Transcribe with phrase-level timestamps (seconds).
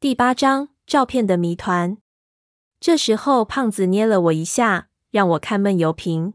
[0.00, 1.98] 第八章照片的谜团。
[2.80, 6.32] 这时候，胖子捏了我一下，让我看闷油瓶。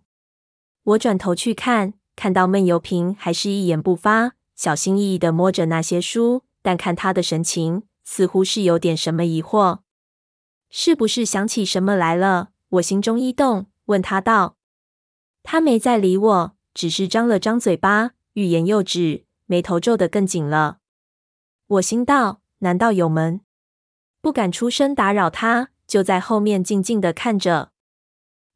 [0.84, 9.80] 我转头去看，看到闷油瓶还是一言不发，小心翼翼的摸着那些书，但看他的神情，似乎是有点什么疑惑。
[10.70, 12.50] 是不是想起什么来了？
[12.70, 14.58] 我心中一动，问他道。
[15.42, 20.78] 他没再理我，只是张了张嘴巴，欲言又止，眉头皱得更紧了。
[21.66, 23.42] 我心道：难道有门？
[24.26, 25.70] 不敢出声打扰他。
[25.86, 27.70] 就在后面静静的看着，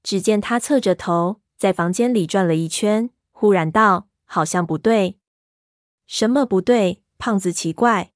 [0.02, 5.20] 只见他侧着头在房间里转了一圈，忽然道：“好像不对。
[6.08, 8.14] ”“什么不对？”胖子奇怪。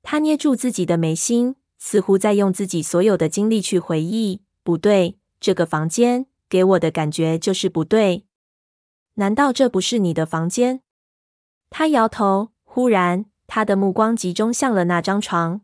[0.00, 4.40] 他捏住自己的眉心，似乎在用自己所有的精力去回忆。
[4.64, 8.24] “不对，这个房间给我的感觉就是不对。
[9.16, 10.80] 难道这不是你的房间？”
[11.68, 12.52] 他摇头。
[12.64, 15.60] 忽然，他的目光集中向了那张床，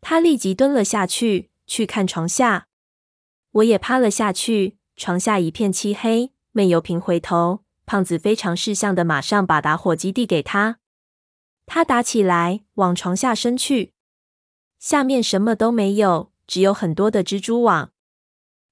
[0.00, 1.50] 他立即蹲了下去。
[1.66, 2.66] 去看床下，
[3.50, 4.78] 我也趴了下去。
[4.96, 6.32] 床下一片漆黑。
[6.52, 10.78] 闷油瓶回头，胖子非常识相的马上把打火机递给他。
[11.66, 13.92] 他打起来，往床下伸去，
[14.78, 17.92] 下面什么都没有，只有很多的蜘蛛网。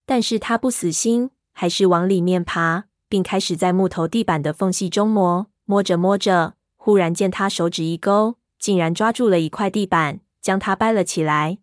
[0.07, 5.49] 但是他不死心，还是往里面爬，并开始在木头地板的缝隙中摸。
[5.67, 11.59] 摸着摸着，忽然见他手指一勾，竟然抓住了一块地板，将它掰了起来。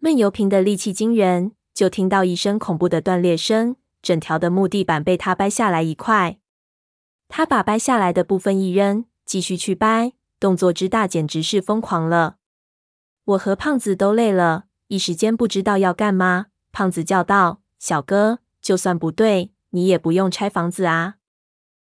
[0.00, 6.40] 闷油瓶的力气惊人，就听到一声恐怖的断裂声，整条的木地板被他掰下来一块。
[7.28, 12.38] 他把掰下来的部分一扔，继续去掰，动作之大，简直是疯狂了。
[13.26, 16.46] 我和胖子都累了，一时间不知道要干嘛。
[16.72, 21.14] 胖子叫道：“小哥，就算不对，你也不用拆房子啊。”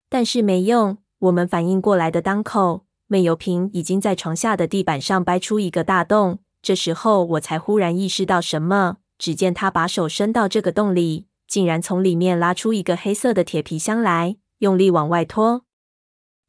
[0.10, 6.40] 但是没用，我们反应过来的当口，闷油瓶已经在床下的地板上掰出一个大洞。
[6.62, 15.64] 这时候我才忽然意识到什么，只见他把手伸到这个洞里，竟然从里面拉出一个黑色的铁皮箱来，用力往外拖。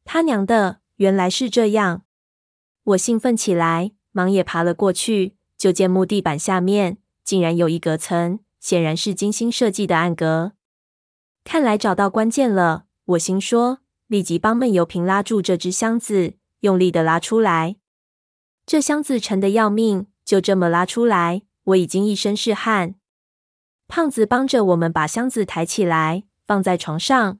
[0.03, 2.01] 他娘的，原来是这样！
[2.83, 10.53] 我兴奋起来，忙也爬了过去，就见木地板下面竟然有一隔层，显然是精心设计的暗格。
[11.45, 17.77] 看来找到关键了，我心说，立即帮闷油瓶拉住这只箱子，用力的拉出来。
[18.65, 22.95] 这箱子沉的要命，就这么拉出来，我已经一身是汗。
[23.87, 27.39] 胖子帮着我们把箱子抬起来，放在床上。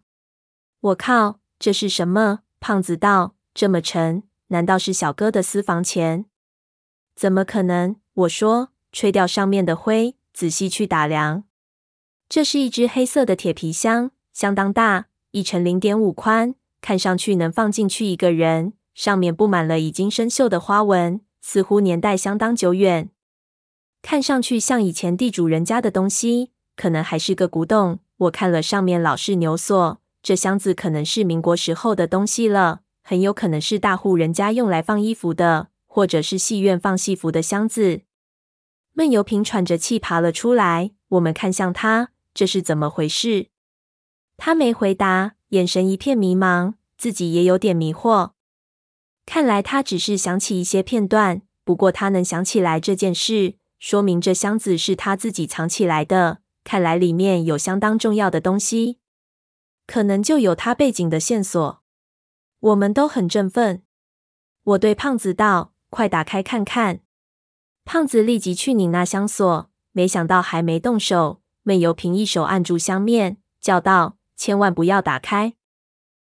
[0.80, 2.40] 我靠，这是什么？
[2.60, 6.26] 胖子道：“这么沉，难道是小哥的私房钱？”
[7.16, 7.98] 怎么可能？
[8.14, 11.44] 我说：“吹掉上面的灰，仔细去打量。
[12.28, 23.10] 这是一只黑色的铁皮箱，相当大，一乘零点五宽，看上去能放进去一个人。”上面布满了已经生锈的花纹，似乎年代相当久远，
[24.02, 28.00] 看上去像以前地主人家的东西，可能还是个古董。
[28.18, 38.02] 我看了上面老式牛锁，这箱子可能是民国时候的东西了，很有可能是大户人家用来放衣服的，或者是戏院放戏服的箱子。
[38.92, 43.48] 闷油瓶喘着气爬了出来，我们看向他，这是怎么回事？
[44.36, 48.32] 他没回答，眼神一片迷茫，自己也有点迷惑。
[49.32, 56.40] 看来他只是想起一些片段，不过他能想起来这件事，说明这箱子是他自己藏起来的。
[56.64, 58.98] 看来里面有相当重要的东西，
[59.86, 61.84] 可能就有他背景的线索。
[62.60, 63.84] 我们都很振奋。
[64.64, 67.02] 我对胖子道：“快打开看看。”
[67.86, 75.54] 胖子立即去拧那箱锁，没想到还没动手，闷油瓶一手按住箱面，叫道：“千万不要打开！”